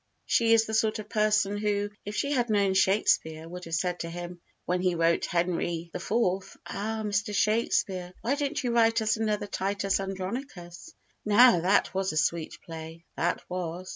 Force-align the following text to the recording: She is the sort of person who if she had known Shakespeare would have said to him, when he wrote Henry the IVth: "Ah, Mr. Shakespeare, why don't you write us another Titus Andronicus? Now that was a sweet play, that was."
She 0.25 0.53
is 0.55 0.65
the 0.65 0.73
sort 0.73 0.97
of 0.97 1.09
person 1.09 1.57
who 1.57 1.91
if 2.05 2.15
she 2.15 2.31
had 2.31 2.49
known 2.49 2.73
Shakespeare 2.73 3.47
would 3.47 3.65
have 3.65 3.75
said 3.75 3.99
to 3.99 4.09
him, 4.09 4.41
when 4.65 4.81
he 4.81 4.95
wrote 4.95 5.25
Henry 5.27 5.91
the 5.93 5.99
IVth: 5.99 6.57
"Ah, 6.65 7.03
Mr. 7.05 7.35
Shakespeare, 7.35 8.11
why 8.21 8.33
don't 8.33 8.63
you 8.63 8.71
write 8.71 9.03
us 9.03 9.17
another 9.17 9.45
Titus 9.45 9.99
Andronicus? 9.99 10.95
Now 11.23 11.59
that 11.59 11.93
was 11.93 12.13
a 12.13 12.17
sweet 12.17 12.57
play, 12.65 13.05
that 13.15 13.47
was." 13.47 13.89